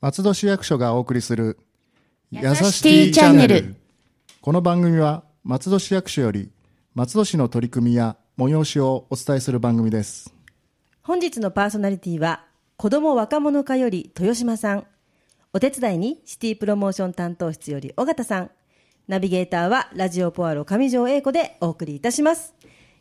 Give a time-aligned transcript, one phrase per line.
[0.00, 1.58] 松戸市役所がお送りする
[2.30, 3.76] やさしティチャンネル。
[4.40, 6.50] この番組は松戸市役所より
[6.94, 10.32] 松戸市の取り組みや催しをお伝えする番組です。
[11.02, 12.46] 本日のパーソナリティは
[12.78, 14.86] 子ども若者課より豊島さん。
[15.52, 18.50] お手伝いにシティプロモーション担当室より尾形さん。
[19.06, 22.54] ナビゲーターはラジオポアロ上条英子でお送りいたします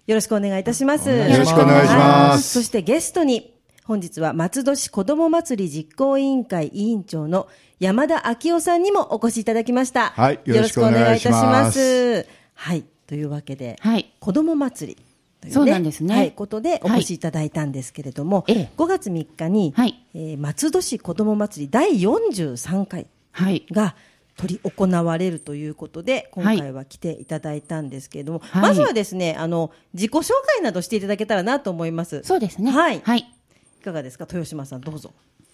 [0.09, 1.95] よろしくお願いいたしますよろしくお願いします
[2.31, 3.53] はいそしてゲストに
[3.83, 7.47] 本日は松戸市子ども祭り実行委員会委員長の
[7.79, 10.09] 山田昭夫さんにもお越しいただきました。
[10.09, 12.25] はいよろしくお願いいいたします。
[12.55, 12.83] はい。
[13.05, 15.03] というわけで、はい子ども祭り
[15.41, 15.53] という、ね。
[15.53, 16.31] そうなんですねはい。
[16.31, 23.65] ことでお越しいただいたんですけれども、ええ5月3日に、はいえー松戸市子ども祭り第43回はい。
[24.39, 32.21] が取り行われるということで、今回は来ていただいたんですけれども、はいまずはですね、あの、自己紹介などしていただけたらなと思います。
[32.23, 32.71] そうですね。
[32.71, 33.01] はい。
[33.03, 33.19] はい。
[33.19, 35.11] いかがですか、豊島さん、どうぞ。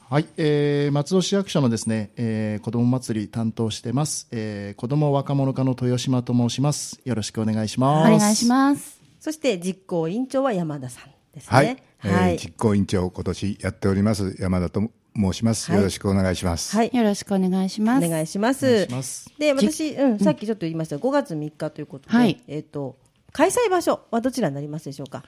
[0.08, 9.02] はい、えー、松戸市役所のですね、えー、子ども祭り担当してます、えー、子ども若者課の豊島と申しますよろしくお願いしますお願いします。
[9.19, 11.83] そして実行委員長は山田さんですはい、ね。
[12.03, 15.80] えー実行委員長今年やっております山田と申します、はい。
[15.80, 16.91] よろしくお願いします、はい。
[16.94, 18.05] よろしくお願いします。
[18.05, 18.66] お願いします。
[18.66, 19.31] お願いします。
[19.39, 22.41] で、私、うん、さっきちょっと言いました、5月3日ということで、はい。
[22.47, 22.97] えっ、と、
[23.31, 25.23] 開催場所はどちらになりますでしょうか？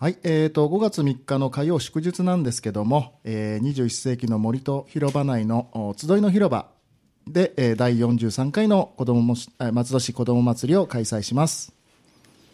[0.00, 6.68] はい、えー、と5月3日の火曜祝日なんですけども、えー、21世紀の森と広場内のお集いの広場
[7.26, 11.74] で、えー、第43回の子どももしあ松戸市子ども祭りを開催します。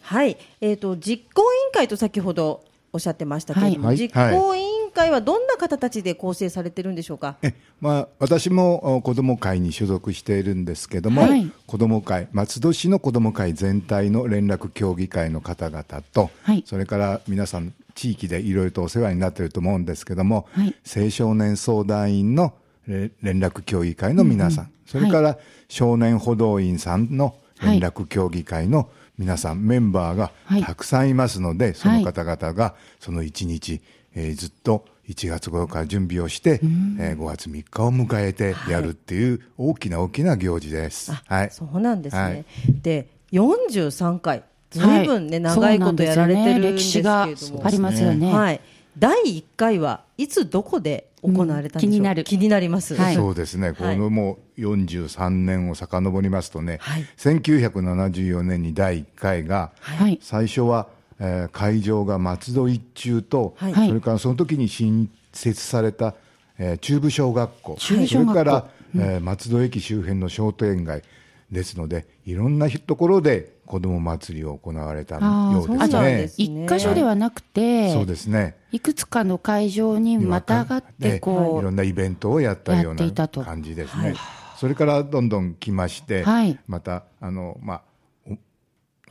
[0.02, 0.36] はい。
[0.60, 3.96] えっ、と、実行委員会と先ほどおっしゃってましたけれども、はい。
[3.96, 7.36] 実行委員会はどんな方たちで構成されてるんでしょうか？
[7.42, 7.52] え
[7.82, 11.52] まあ、私もお子ども会に所属しているんですけども、はい。
[11.66, 16.64] 子ども会松戸市の子ども会全体の連絡協議会の方々と、はい。
[16.66, 20.74] それから皆さん地域でいろいろとお世話になっていると思うんですけども、はい。
[20.84, 22.54] 青少年相談員の
[22.88, 30.62] れ連絡協議会の皆さん、それから少年補導員さんの連絡協議会の皆さん、メンバーがはい。
[30.62, 33.80] たくさんいますので、その方々がその1日、
[34.16, 36.58] えーずっと1月頃から準備をして、
[36.98, 41.12] えー5月3日を迎えてやるっていう大きな大きな行事です。
[41.12, 41.50] はい。
[41.52, 42.22] そうなんですね。
[42.22, 42.44] はい
[42.82, 44.42] で、43回。
[44.70, 47.28] ずいぶんね、長いことやられてるね歴史が
[47.62, 48.32] ありますよね。
[48.32, 48.60] はい。
[48.98, 52.94] 第1回はいつどこで行われたんでしょう、うん気になる気になります。
[52.94, 60.18] はいそうですね、このもう43年を遡りますとね、はい1974年に第1回が、はい。
[60.22, 60.88] 最初は、
[61.20, 63.88] えー会場が松戸一中と、はい。
[63.88, 66.14] それからその時に新設された、
[66.58, 71.02] えー中部小学校、それから、えー松戸駅周辺の商店街
[71.50, 76.44] ですので、いろんなところで子ども祭りを行われたようですね。
[76.44, 78.56] 一箇所ではなくて、そうですね。
[78.72, 84.14] いくつかの会場にまたがってでこう、いろんなイベントをやったような感じですね。
[84.56, 86.58] それからどんどん来まして、はい。
[86.66, 87.82] またあのまあ。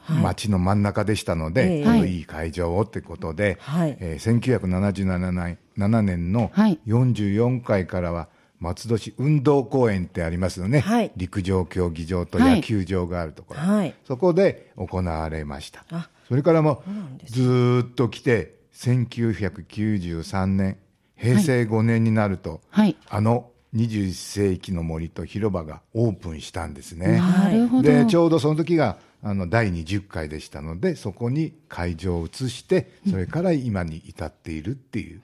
[0.09, 3.97] お街の真ん中でしたので、いい会場をってことで、はい。
[3.99, 6.79] えー1977年7年のはい。
[6.87, 8.29] 44回からは
[8.59, 11.11] 松戸市運動公園ってありますよね、はい。
[11.15, 13.93] 陸上競技場とはい野球場があるところ、はい。
[14.05, 15.85] そこで行われました。
[15.91, 16.83] あそれからも
[17.25, 20.77] ずーっと来て1993年
[21.15, 22.95] 平成5年になると、はい。
[23.09, 27.21] あの21世紀の森と広場がオープンしたんですね。
[27.83, 28.97] でちょうどその時が
[29.27, 35.19] あの第20回でしたのでそこに会場を移してそれから今に至っているっていう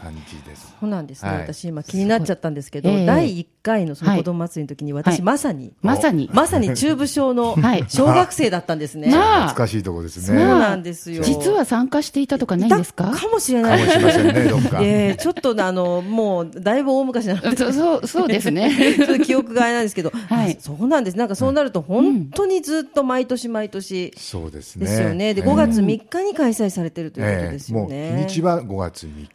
[0.00, 0.74] 感じです。
[0.80, 6.30] そうなんですね、はい私今気になっちゃったんですけど、ええ第1回のそのはい子供祭りの時に私、はいまさに、まさに。
[6.32, 9.10] まさに中部小の はい小学生だったんですね。
[9.10, 10.44] ま あ懐かしいところですそうね。
[10.46, 11.22] なんですよ。
[11.22, 13.10] 実は参加していたとかないんですか？
[13.10, 14.78] かもしれかないもしれませんねどっか。
[14.82, 18.96] ええちょっとねあの、もう、だいぶ大昔なので、そうそうそうですね。
[18.96, 21.18] ちょっと記憶があれなんですけど、はいあそうなんです。
[21.18, 24.86] なんかそうなると、本当にずっと毎年毎年そうですね。
[24.86, 25.34] ですよね。
[25.34, 28.16] で、ええ5月3日に開催されてるということですよええもうね。
[28.18, 29.28] 日にちは5月3日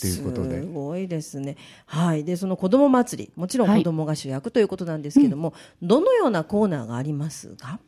[0.00, 0.60] ということで。
[0.62, 1.56] すごいですね。
[1.86, 2.24] はい。
[2.24, 7.80] で、その子供祭り、もちろんはい子供が主役ということなんですけども、どのようなコーナーがありますか？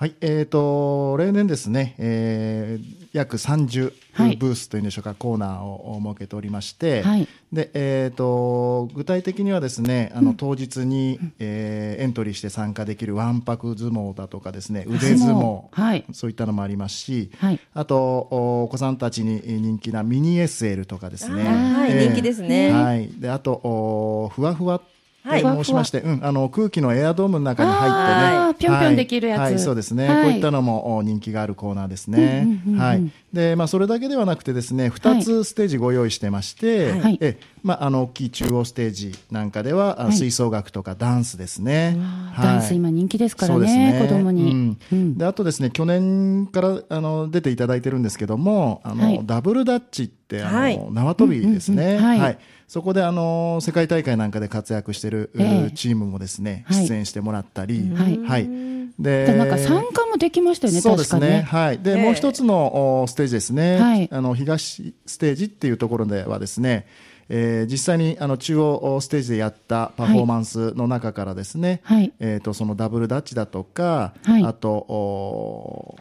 [0.00, 4.36] はい、えー、と例年ですね、えー約30はい。
[4.36, 7.26] ブースというんでしょうか、コーナーを設けておりまして、はい。
[7.52, 16.04] でえー、と具体的にはですねあの当日に、えーエントリーして参加できるわんぱく相撲だとかですね腕相撲、はい。
[16.12, 17.60] そういったのもありますし、はい。
[17.74, 17.98] あと
[18.30, 22.06] おお子さんたちに人気なミニ SL とかですね、はい、えー。
[22.06, 22.70] 人気ですね。
[22.72, 29.38] はい、であとおふわふわとはい申しまして、うん、あの空気のエアドームの中に入ってね、ぴょんぴょんできるやつ。
[29.40, 29.52] はい。
[29.52, 30.22] はいそうですね、はい。
[30.24, 32.46] こういったのもお人気があるコーナーですね。
[32.78, 37.18] はい、でまあ、それだけではなくてですね2つステージご用意してまして、はい。
[37.20, 40.12] えまあ、あの大きい中央ステージなんかでは、あはい。
[40.14, 41.98] 吹奏楽とかダンスですね、
[42.32, 42.46] はい。
[42.46, 44.50] ダンス今人気ですからね、子供に。
[44.50, 44.78] うん。
[44.92, 45.18] うん。
[45.18, 49.20] であとですね去年からあの出ていただいてるんですけどもあの、はい。
[49.24, 50.78] ダブルダッチってあの、はい。
[50.90, 52.38] 縄跳びですね、うんうんうんはい
[52.70, 55.70] そこであの世界大会なんかで活躍してる、ええ。
[55.72, 56.86] チームもですねはい。
[56.86, 58.48] 出演してもらったり、はい。
[58.96, 61.28] ででなんか参加もできましたよね、そうですね。
[61.28, 61.42] ね。
[61.42, 61.80] はい。
[61.80, 62.00] で、ええ。
[62.00, 63.80] もう一つのおステージですね。
[63.80, 64.08] はい。
[64.12, 66.86] あの、東ステージっていうところではですね、
[67.28, 72.12] えー実際にあの中央ステージでやったパフォーマンスの中からですね、はい。
[72.20, 74.44] えっ、と、そのダブルダッチだとか、はい。
[74.44, 75.96] あと、お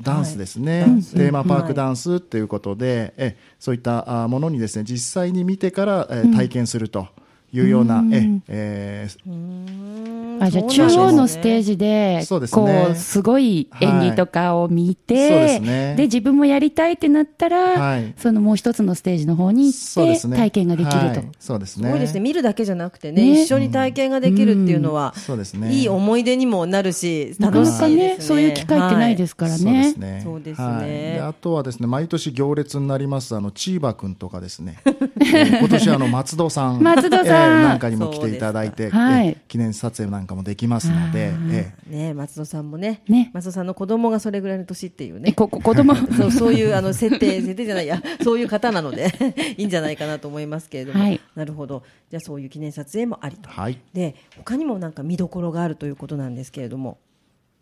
[0.00, 1.14] ダンスですね、ダンス。
[1.14, 7.08] テーマパークダンスということで、えそういったあものにですね実際に見てから、え体験すると
[7.52, 15.94] いうような、ええーあじゃあ中央のステージで、そうですこねう、すごい演技とかを見て、はいですね。
[15.96, 18.14] で、自分もやりたいってなったら、はい。
[18.16, 20.36] そのもう一つのステージの方に行って、そうですね。
[20.36, 20.98] 体験ができると。
[20.98, 21.28] はい。
[21.38, 21.86] そうですね。
[21.88, 22.20] すごいですね。
[22.20, 23.42] 見るだけじゃなくてね、ね。
[23.42, 25.72] 一緒に体験ができるっていうのは、そうですね。
[25.72, 27.96] いい思い出にもなるし、なか楽しいですね。
[27.96, 29.96] なかね、そういう機会ってないですからそうでねす。
[29.96, 30.20] ね。
[30.24, 30.66] そうですね。
[30.66, 30.86] はい。
[30.86, 34.78] であとはですね、毎年行列になります、あの、チーバくんとかですね。
[34.84, 36.82] えー今年あの、松戸さん。
[36.82, 37.26] 松戸さん。
[37.26, 39.28] えーなんかにも来ていただいて、はい。
[39.28, 43.30] えー記念撮影なんかもできますので、えね松戸さんもねね。
[43.32, 45.32] 松戸さんの子供がそれぐらいの年っていうえ、ね。
[45.32, 45.94] こ、こ、子供？
[46.16, 49.12] そうそういうあの設定、設定じゃないや、そういう方なので
[49.56, 51.20] いいんじゃないかなと思いますけれども、はい。
[51.34, 53.78] なるほど、じゃあそういう記念撮影もありと、ーはい。
[53.92, 56.98] で他にもなんか見どころがあるということなんですけれども、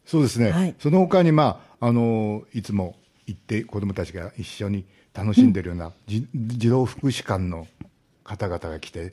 [0.04, 0.74] そうですね、はい。
[0.78, 2.96] その他に、まあ、あのいつも
[3.26, 4.84] 行って子どもたちが一緒に
[5.14, 7.66] 楽しんでるような、じ児童福祉館の
[8.24, 9.12] 方々が来て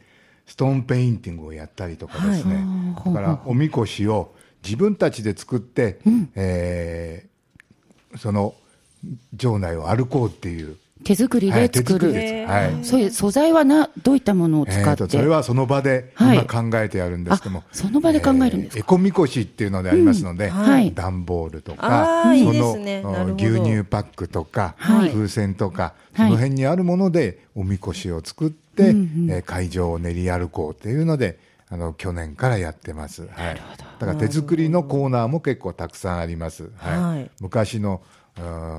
[0.50, 2.66] ストーンペインティングをやったりとかですね、
[3.06, 6.00] だからおみこしを自分たちで作って、
[6.36, 7.30] えー
[8.18, 8.56] その
[9.36, 12.12] 場内を歩こうっていう、手作りはいで作る。
[12.12, 12.84] 手です、はい。
[12.84, 15.04] そういう素材はな、どういったものを使えーって。
[15.04, 16.38] とそれはその場ではい。
[16.40, 18.80] 今考えてやるんですけども、あその場で考えるんですか？
[18.80, 20.92] エコみこしっていうのでありますので、はい。
[20.92, 23.04] 段ボールとあか、ーいいそのね
[23.38, 25.12] 牛乳パックとか、はい。
[25.12, 26.26] 風船とか、はい。
[26.26, 31.40] その辺にあるものでおみこしを作って、えー会場を練り歩こうっていうので、
[31.70, 33.28] あの去年からやってます。
[33.28, 33.56] はい。
[34.00, 36.72] だから手作りのコーナーも結構たくさんあります。
[36.78, 37.00] はい。
[37.00, 38.19] はい昔のうん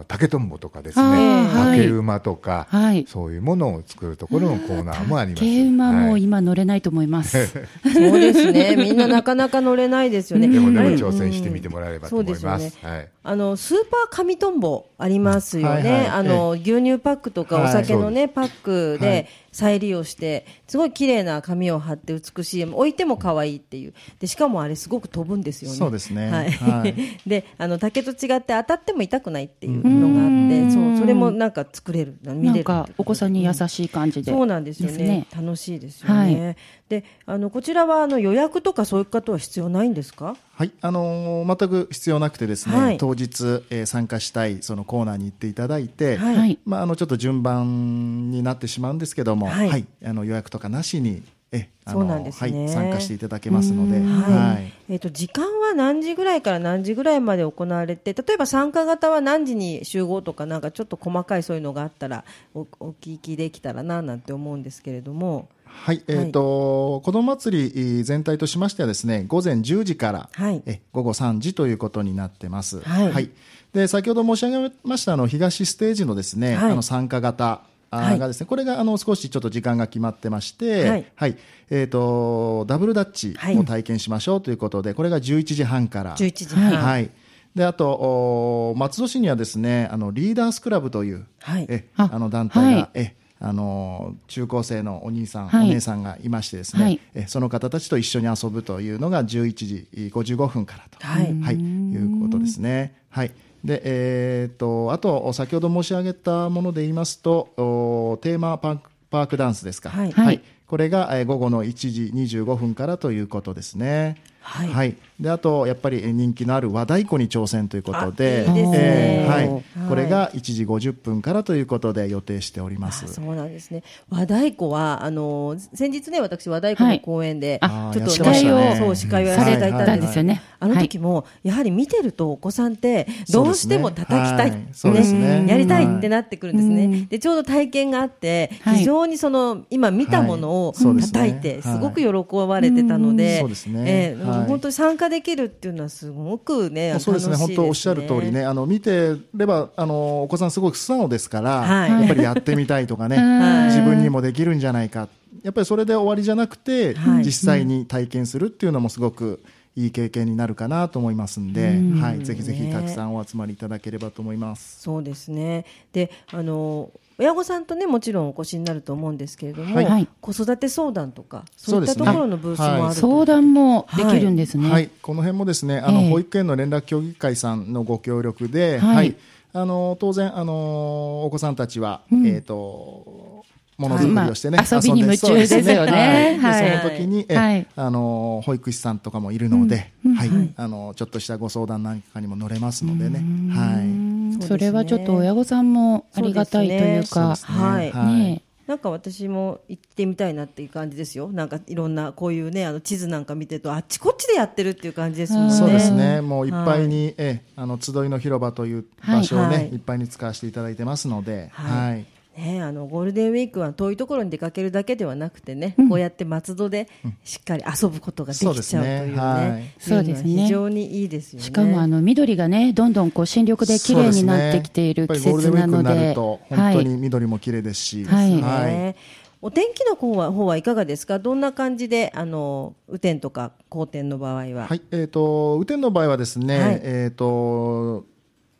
[0.08, 3.04] 竹とんぼとかですね、竹馬とか、はい。
[3.08, 5.44] そういうものを作るところのコーナーもあります。
[5.44, 6.22] 軽馬もはい。
[6.22, 7.46] 今乗れないと思います。
[7.48, 7.58] そ
[7.90, 10.48] うですね、みんななかなか乗れないですよね。
[10.48, 12.40] でもでも挑戦してみてもらえればと思います。
[12.40, 13.08] そうですはい。
[13.22, 16.06] あのスーパー紙とんぼありますよね、はいはい。
[16.08, 19.50] あの牛乳パックとかおはい酒のね、パックはでい。
[19.52, 25.76] 再利用して、すごい綺麗な紙を貼って美しい、置いても可愛いっていう、でしかもあれ、すごく飛ぶんですよね。
[25.76, 26.30] そうですね。
[26.30, 26.50] はい。
[26.50, 26.94] はい。
[27.26, 34.32] であの竹と違って当たっても痛くないっていうのがあって、そうそれもなんか作れる、見れるなんかお子さんに優しい感じで。
[34.32, 34.93] そうなんですよね。
[34.93, 35.26] ですね。
[35.35, 36.14] 楽しいですよね。
[36.44, 36.56] はい。
[36.88, 40.37] であのこちらはあの予約とかそういう方は必要ないんですか？
[40.55, 42.99] はい、あのー全く必要なくてですね、はい。
[42.99, 46.37] 当日、えー参加したいそのコーナーに行っていただいて、はい。
[46.37, 46.58] はい。
[46.64, 49.87] まあ、あのちょっと順番になってしまうんですけども、ははいい。
[50.05, 52.58] あの予約とかなしにえあそうのなんですね。
[52.58, 54.05] はい、参加していただけますので、はい。
[54.05, 54.73] はい。
[54.88, 62.25] えっと時間は何時ぐらいから何時ぐらいまで行われて例えば参加型は何時に集合とかなんかちょっと細かいそういうのがあったら
[62.55, 65.49] おお聞きできたらななんて思うんですけれども。
[65.73, 70.62] はい、えっ、と、子ども祭り全体としましてはですね、午前10時から、はい。
[70.66, 72.80] え午後3時ということになってます。
[72.80, 73.30] はい。
[73.73, 76.73] で、先ほど申し上げましたあの東ステージのですね、はい。
[76.73, 77.62] あの参加型。
[77.90, 81.37] がですね、これがあの少しちょっと時間が決まってまして、はい。
[81.70, 83.59] えっ、とダブルダッチはい。
[83.59, 86.73] を体験しましょうということで、これが11時半から、11時半。
[86.73, 87.04] ははい。
[87.06, 87.11] い。
[87.54, 91.66] であとお松戸市にはですね、あのリーダースクラブという、はい。
[91.68, 92.90] えああの団体が、はい。
[92.94, 95.70] えあの中高生のお兄さん、はい。
[95.70, 97.00] お姉さんがいましてですね、はい。
[97.14, 101.40] えその方たちと一緒に遊ぶというのが11時55分からと、はい。
[101.40, 102.94] はい、いうことですね。
[103.09, 103.32] はい
[103.64, 110.12] でえー、とあと先ほど申し上げたもので言いますとおテーマパークパークダンスですか、はい。
[110.12, 110.40] はい。
[110.67, 114.23] これがえー午後の1時25分からということですね。
[114.50, 114.97] はい。
[115.21, 118.78] であとやっぱりえー人気のある和太鼓に挑戦ということで、あいいですね。
[118.80, 119.49] えーはい。
[119.49, 119.62] はい。
[119.88, 123.04] これが1時50分からということで予定しております。
[123.04, 123.83] あそうなんですね。
[124.09, 128.76] 和太鼓はあの先日ね私和太鼓の公演で、はいちょっとやってましたね。
[128.78, 130.42] そう司会をやらせていただいたんですされたんですよね。
[130.59, 135.47] あの時も、やはり見てるとお子さんってどうしても叩きたい、そうですね。
[135.47, 137.07] やりたいってなってくるんですね、うん。
[137.07, 138.78] でちょうど体験があって、はい。
[138.78, 143.85] 非常にその今見たものを叩いてすごく喜ばれてたので、そうですね。
[143.87, 144.47] えーはい。
[144.47, 151.90] はい本当に参加できるっていうのはすごくね、そうですね、本当おっしゃる通りね、あの見てればあのお子さんすごく素直ですから、はい。
[151.90, 153.66] やっぱりやってみたいとかね、 はい。
[153.66, 155.09] 自分にもできるんじゃないか、
[155.42, 157.25] やっぱりそれで終わりじゃなくて、はい。
[157.25, 159.40] 実際に体験するっていうのもすごく
[159.76, 164.80] いい経験になるかなと思いますんで、はい、ぜひぜひたくさんお集まりいただければと思います。
[164.82, 165.64] そうですね。
[165.92, 170.08] で、あの親御さんとねもちろんお越しになると思うんですけれども、はいはい。
[170.22, 174.70] 子育て相談とかそういったそうですねところのブースもあるという相談もできるんですね。
[174.70, 176.10] はい、この辺もですね、あの、ええ。
[176.10, 178.96] 保育園の連絡協議会さんのご協力で、はい。
[178.96, 179.16] はい、
[179.52, 183.44] あの当然あのお子さんたちは、えっ、と
[183.76, 186.38] ものづくりをしてね、まあ遊びに夢中ですよね。
[186.40, 186.80] そうはい。
[186.80, 187.66] その時に、えはい。
[187.76, 193.22] あの保育士さんとかもいるので、はい、あのちょっとしたご相談なんかにも乗れますのでね、
[193.54, 194.10] はい。
[194.40, 194.49] ね。
[194.49, 197.62] それはちょっと親御さんもありがたいというか、そうね。
[197.62, 198.14] はいはい。
[198.14, 198.42] ね。
[198.66, 201.28] なんか私も行ってみたいなっていう感じですよ。
[201.32, 205.54] なんかいろんなこういうねあの地図なんか見てるとあっちこっちでやってるっていう感じですもんね。
[205.54, 211.90] そうですね、もういっぱいに、ええあの集いの広場という場所をね、はいい、っぱいに使わせていただいてますので、はい。
[211.92, 212.06] はい
[212.37, 216.88] ね、あのゴールデンウィークは遠いところに出かけるだけではなくてね、こうやって松戸で
[217.25, 219.06] しっかり遊ぶことができちゃうというそうですね。
[219.12, 219.75] ね、はい。
[219.78, 220.37] そうですね。
[220.37, 221.44] は非常にいいですよね。
[221.44, 228.30] しかもあの緑がね、どんどんこう新緑で綺麗になってきている季節なのですねやっぱりゴールデンウィークになでる、とはい、本当に緑も綺麗ですし、はい。
[228.37, 228.96] ね
[229.42, 234.66] お天気の方は方はいかがですか、どんな感じであの雨天とか好天の場合は？
[234.66, 236.80] はい、えっ、と雨天の場合はですね、はい。
[236.82, 238.04] えっ、と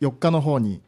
[0.01, 0.81] 4日の方に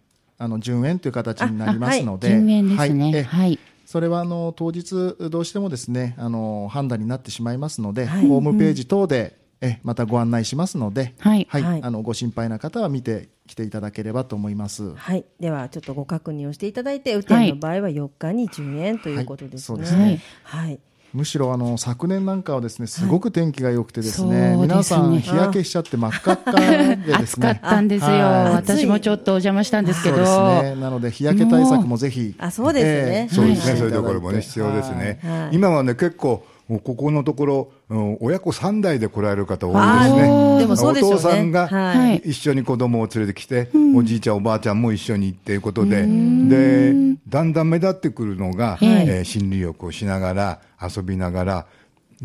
[0.42, 3.22] あの順延という形になりますので、順延ですね。
[3.22, 3.58] はい。
[3.86, 14.94] それはあの当日どうしてもですねあの判断になってしまいますので、はいホームページ等で、えまたご案内しますので、はいはいあのご心配な方は見てきていただければと思います。
[14.94, 19.78] はい、ではちょっとご確認をしていただいて、雨天の場合は4日に順延ということですね。
[19.78, 20.80] はいそうですねはい
[21.12, 24.56] むしろあの昨年なんかはですねすごく天気が良くてですね、そうですね。
[24.62, 27.16] 皆さん日焼けしちゃって真っ赤っかでですね。
[27.16, 28.10] 暑かったんですよ。
[28.10, 28.54] はい。
[28.54, 30.80] 私もちょっとお邪魔したんですけど、そうですね。
[30.80, 32.34] なので日焼け対策もぜひ。
[32.38, 32.90] あそうですね。
[32.92, 33.78] ええそうですね、はい。
[33.80, 35.20] そういうところもね、必要ですね。
[35.22, 35.56] はい。
[35.56, 40.22] 今はね、結構、もうここのところ、うん親子3代で来られる方多いあですね。
[40.22, 41.16] ーでもそうでしょうね。
[41.16, 42.16] お父さんがはい。
[42.24, 46.94] 一緒に子供を連れてきて、おじいちゃん、おばあちゃんも一緒にっていうことで、で、
[47.28, 48.86] だんだん目立ってくるのが、はい。
[49.08, 51.66] えー心理浴をしながら、遊びながら、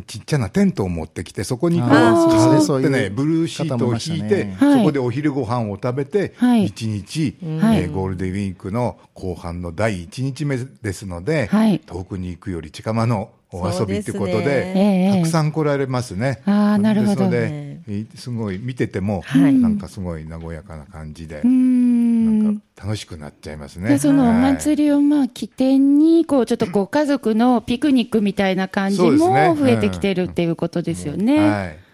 [0.05, 4.57] ちっちゃなテントを持ってきて、そこにこう、かぶってね、ブルーシートを引いて、ね。
[4.59, 6.65] そこでお昼ご飯を食べて、はい。
[6.65, 7.79] 一日、はい。
[7.81, 11.79] えーゴールデンウィークの後半の第一日目ですので、はい。
[11.79, 16.41] 遠くに行くより近場のお遊びってことでねたくさん来られますね。
[16.45, 17.79] あーなるほどで
[18.15, 23.89] すごい見てても、はいなんかすごい和やかな感じで、なんか楽しくなっちゃいますね。
[23.89, 31.49] でそのおはい祭りをまあ起点にこうちょっとご家族のピクニックみたいな感じも増えてきてるっていうことですよね。
[31.49, 31.86] はい。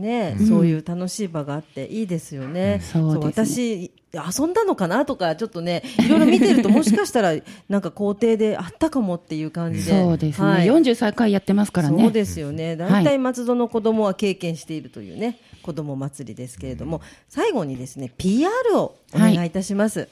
[0.00, 2.80] 本当にね、そういう楽しい場があっていいですよね。
[2.82, 7.32] そうですね私遊んだのかなとかちょっとねいろいろ見てるともしかしたら
[7.68, 9.92] なんか校庭であったかもっていう感じで。
[9.92, 12.02] そうですね、はい43回やってますからね。
[12.02, 12.76] そうですよね。
[12.76, 20.00] 大体松戸の子供は経験しているというね、子供祭りですけれども、最後にですね、PR をお願いいたします。
[20.00, 20.08] はい、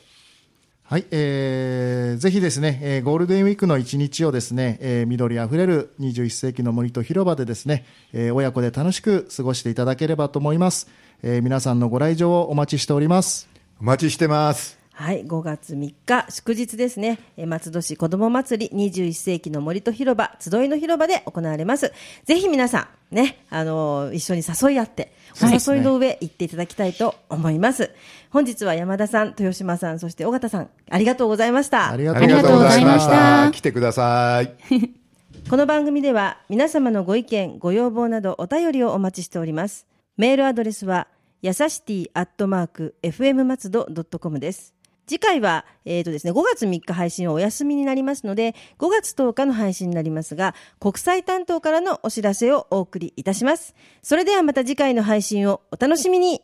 [1.11, 10.88] えーぜひですね、えーゴールデンウィークの一日をですね、えー緑あふれる21世紀の森と広場でですね、えー親子で楽しく過ごしていただければと思います。
[11.23, 13.50] えー皆さんのご来場をお待ちしております。
[13.78, 14.78] お待ちしてます。
[14.95, 17.18] はい、5月3日、祝日ですね。
[17.37, 21.92] えー松戸市子ども祭り21世紀の森と広場、集いの広場で行われます。
[22.25, 25.12] ぜひ皆さん、ね、あのー一緒に誘い合って、
[25.43, 27.91] おはい誘いの上、行っていただきたいと思います。
[28.31, 31.91] 本日は山田さん、豊島さん、そして尾形さん、ありがとうございました。
[31.91, 33.50] ありがとうございましありがとうございましたた。
[33.53, 34.53] 来てください。
[35.49, 39.87] この番組では皆様のご意見、ご要望などお便りをお待ちしております。
[40.19, 41.09] メールアドレスは、
[41.41, 44.75] やさしティアットマーク、fm 松戸 .com です。
[45.09, 53.75] 次回は、えーとですね、5月3日配信はお休みになりますので、5月10日の配信になりますが、国際担当からのお知らせをお送りいたします。
[54.03, 56.43] それではまた次回の配信をお楽しみに。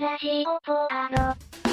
[0.00, 1.67] ラジオポアロ。